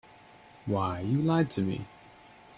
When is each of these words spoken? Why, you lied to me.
Why, 0.65 1.01
you 1.01 1.21
lied 1.21 1.51
to 1.51 1.61
me. 1.61 1.85